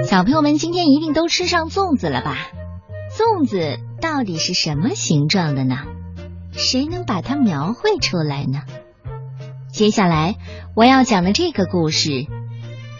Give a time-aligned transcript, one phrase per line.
[0.00, 2.48] 小朋友们今天一定都吃上粽子了吧？
[3.16, 5.76] 粽子到底是什么形状的呢？
[6.52, 8.62] 谁能把它描绘出来呢？
[9.70, 10.36] 接下来
[10.74, 12.26] 我要讲的这个故事，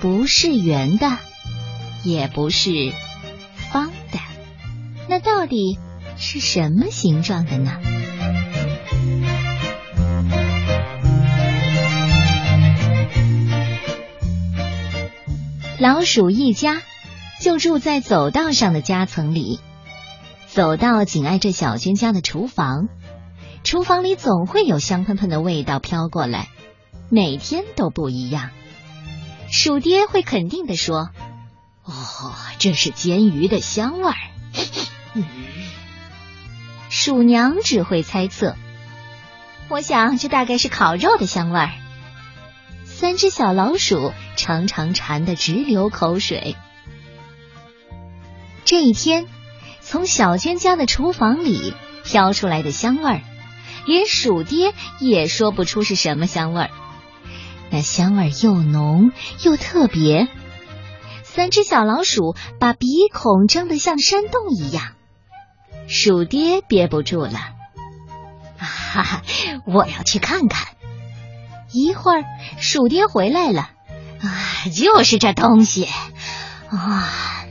[0.01, 1.19] 不是圆的，
[2.05, 2.71] 也不是
[3.73, 4.19] 方的，
[5.09, 5.79] 那到底
[6.19, 7.81] 是什么形状的呢？
[15.83, 16.81] 老鼠一家
[17.41, 19.59] 就住在走道上的夹层里，
[20.47, 22.87] 走道紧挨着小娟家的厨房，
[23.65, 26.51] 厨房里总会有香喷喷的味道飘过来，
[27.11, 28.51] 每天都不一样。
[29.51, 31.11] 鼠爹会肯定的说
[31.83, 34.17] ：“哦，这是煎鱼的香味儿。”
[36.91, 38.55] 鼠娘只会猜测
[39.69, 41.73] ：“我想这大概是烤肉的香味儿。”
[42.87, 46.57] 三只小老鼠常常馋得直流口水。
[48.65, 49.29] 这一天，
[49.81, 53.21] 从小娟家的厨房里飘出来的香味儿，
[53.87, 56.71] 连鼠爹也说不出是什么香味儿。
[57.71, 59.13] 那香味儿又浓
[59.45, 60.27] 又特别，
[61.23, 64.95] 三只小老鼠把鼻孔睁得像山洞一样。
[65.87, 67.39] 鼠爹憋不住了，
[68.59, 69.23] 哈哈，
[69.67, 70.67] 我要去看看。
[71.73, 72.25] 一会儿，
[72.59, 73.71] 鼠爹回来了，
[74.23, 75.89] 啊，就是这东西，
[76.71, 77.47] 啊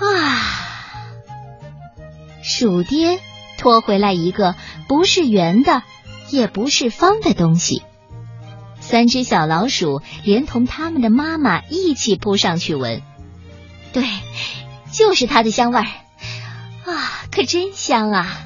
[0.00, 0.38] 啊！
[2.42, 3.20] 鼠爹
[3.58, 4.56] 拖回来一个
[4.88, 5.82] 不是圆的，
[6.30, 7.82] 也不是方的东西。
[8.80, 13.02] 三只小老鼠连同他们的妈妈一起扑上去闻，
[13.92, 14.04] 对，
[14.90, 15.86] 就是它的香味儿，
[16.90, 18.40] 啊，可真香啊！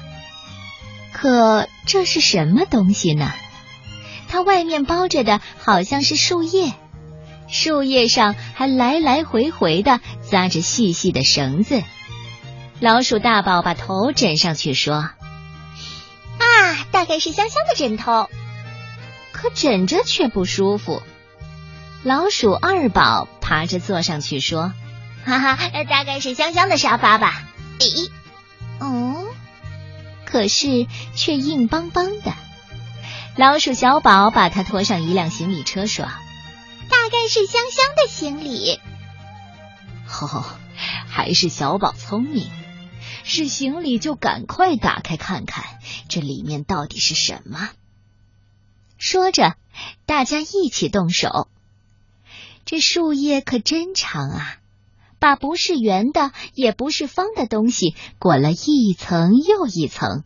[1.11, 3.31] 可这是什么东西呢？
[4.27, 6.73] 它外面包着的好像是树叶，
[7.49, 11.81] 树叶上还来来回回的扎着细细的绳子。
[12.79, 14.95] 老鼠大宝把头枕上去说
[16.37, 18.29] ：“啊，大概是香香的枕头。”
[19.31, 21.03] 可枕着却不舒服。
[22.03, 24.73] 老鼠二宝爬着坐上去说
[25.25, 25.57] ：“哈哈，
[25.89, 27.43] 大概是香香的沙发吧。”
[27.79, 28.09] 咦，
[28.79, 29.25] 哦，
[30.25, 32.33] 可是却硬邦邦的。
[33.37, 36.05] 老鼠小宝把它拖上一辆行李车，说
[36.89, 38.79] ：“大概是香香的行李。”
[40.09, 40.43] 哦，
[41.07, 42.49] 还是小宝聪明，
[43.23, 45.63] 是行李就赶快打开看看，
[46.09, 47.69] 这里面到底是什么。
[48.97, 49.55] 说着，
[50.07, 51.47] 大家一起动手。
[52.65, 54.57] 这树叶可真长啊，
[55.19, 60.23] 把不是圆的也不是方的东西裹了一层又一层。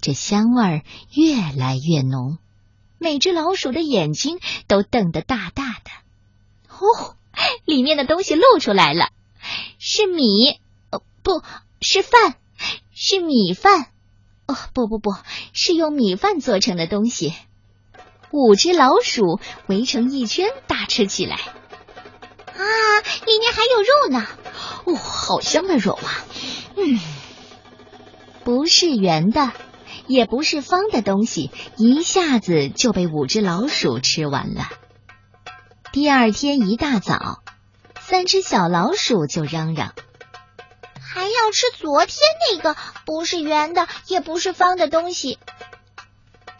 [0.00, 2.38] 这香味儿越来越浓，
[2.98, 5.90] 每只老鼠的眼睛都瞪得大大的。
[6.68, 7.16] 哦，
[7.64, 9.10] 里面的东西露出来了，
[9.78, 10.58] 是米，
[10.90, 11.42] 哦，不
[11.80, 12.36] 是饭，
[12.94, 13.86] 是米饭。
[14.46, 15.14] 哦，不不不，
[15.52, 17.34] 是用米饭做成的东西。
[18.32, 21.36] 五只老鼠围成一圈，大吃起来。
[21.36, 22.62] 啊，
[23.26, 24.26] 里面还有肉呢！
[24.84, 26.24] 哦，好香的肉啊！
[26.76, 27.00] 嗯，
[28.44, 29.52] 不是圆的。
[30.10, 34.68] 也不是方的东西，一下子就被五只老鼠吃完了。
[35.92, 37.44] 第二天一大早，
[38.00, 39.94] 三只小老鼠就嚷嚷
[41.00, 42.18] ：“还要吃昨天
[42.50, 42.76] 那个
[43.06, 45.38] 不是圆的也不是方的东西。”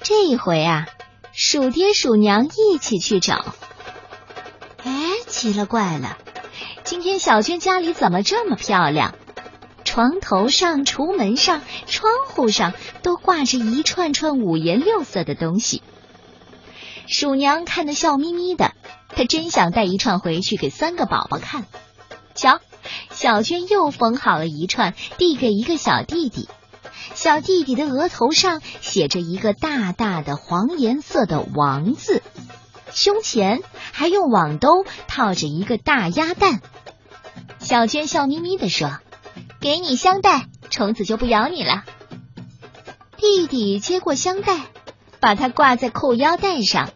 [0.00, 0.86] 这一回啊，
[1.32, 3.56] 鼠爹鼠娘一起去找。
[4.84, 4.92] 哎，
[5.26, 6.18] 奇了怪了，
[6.84, 9.16] 今天小娟家里怎么这么漂亮？
[9.90, 15.82] 床头上、橱门上、窗户上都挂着一串串五颜六色的东西。
[17.08, 18.70] 鼠娘看得笑眯眯的，
[19.08, 21.64] 她真想带一串回去给三个宝宝看。
[22.36, 22.60] 瞧，
[23.10, 26.48] 小娟又缝好了一串，递给一个小弟弟。
[27.14, 32.22] 小弟弟的额头上写着一个大大的黄颜色的王字，
[32.92, 36.60] 胸前还用网兜套着一个大鸭蛋。
[37.58, 39.00] 小娟笑眯眯的说。
[39.60, 41.84] 给你香袋，虫子就不咬你了。
[43.18, 44.58] 弟弟接过香袋，
[45.20, 46.90] 把它挂在裤腰带上。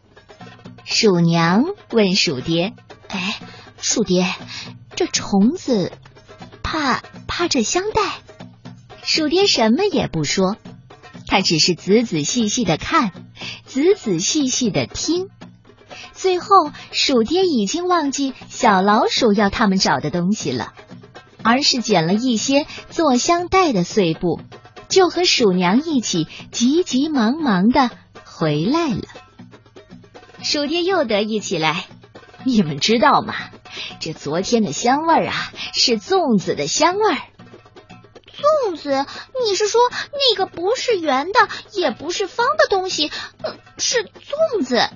[0.85, 2.73] 鼠娘问鼠爹
[3.09, 3.39] ：“哎，
[3.79, 4.27] 鼠爹，
[4.97, 5.93] 这虫子
[6.63, 8.01] 怕怕这香袋？”
[9.05, 10.57] 鼠爹什么也不说，
[11.27, 13.13] 他只是仔仔细细的看，
[13.67, 15.29] 仔仔细细的听。
[16.15, 16.49] 最后，
[16.93, 20.73] 鼠爹已经忘记小老鼠要他们找的东西了。
[21.45, 24.41] 而是捡了一些做香袋的碎布，
[24.89, 27.91] 就和鼠娘一起急急忙忙的
[28.25, 29.03] 回来了。
[30.43, 31.87] 鼠爹又得意起来，
[32.45, 33.35] 你们知道吗？
[34.01, 37.19] 这昨天的香味儿啊，是粽子的香味儿。
[38.67, 39.07] 粽子？
[39.47, 39.81] 你是说
[40.13, 43.11] 那个不是圆的，也不是方的东西，
[43.79, 44.91] 是粽子？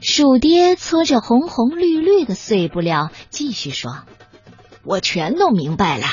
[0.00, 4.04] 鼠爹搓着红红绿绿的碎布料，继续说
[4.84, 6.06] ：“我全都明白了。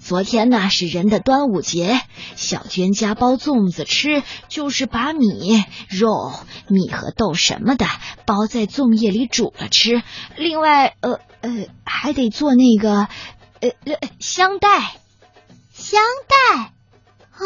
[0.00, 2.00] 昨天呢是人的端午节，
[2.34, 6.32] 小娟家包粽子吃，就是把米、肉、
[6.68, 7.86] 米和豆什么的
[8.26, 10.02] 包在粽叶里煮了吃。
[10.36, 13.08] 另外，呃呃，还得做那个
[13.60, 13.70] 呃
[14.18, 14.68] 香袋。
[15.72, 17.40] 香袋啊，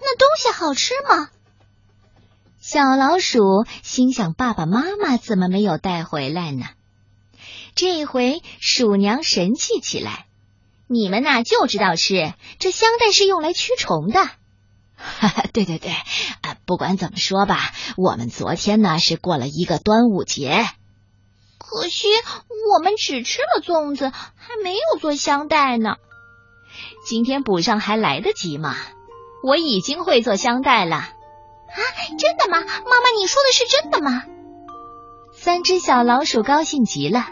[0.00, 1.28] 那东西好吃吗？”
[2.60, 3.40] 小老鼠
[3.82, 6.66] 心想：“爸爸妈妈怎么没有带回来呢？”
[7.74, 10.26] 这回鼠娘神气起来
[10.88, 14.20] ：“你们呐就知道吃，这香袋是用来驱虫的。”
[14.96, 20.66] 哈哈，对对对，啊，不管怎么说吧，我们昨天呢是过了一个端午节，
[21.58, 22.08] 可惜
[22.74, 25.96] 我们只吃了粽子，还没有做香袋呢。
[27.06, 28.76] 今天补上还来得及吗？
[29.42, 30.96] 我已经会做香袋了。
[30.96, 31.80] 啊，
[32.18, 32.60] 真的吗？
[32.60, 34.24] 妈妈，你说的是真的吗？
[35.32, 37.26] 三只小老鼠高兴极了，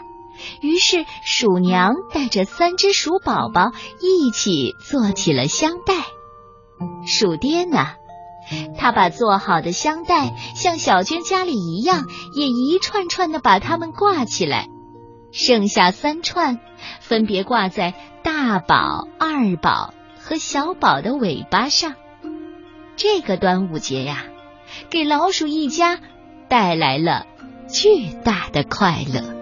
[0.61, 3.71] 于是鼠娘带着三只鼠宝宝
[4.01, 5.93] 一起做起了香袋。
[7.05, 7.95] 鼠爹呢，
[8.77, 14.67] 他把做好的香袋像小娟家里一样，也一串串的把它们挂起来，
[15.31, 16.59] 剩下三串
[17.01, 17.93] 分别挂在
[18.23, 21.95] 大宝、二宝和小宝的尾巴上。
[22.95, 24.25] 这个端午节呀，
[24.89, 25.99] 给老鼠一家
[26.49, 27.25] 带来了
[27.69, 29.38] 巨大的快乐。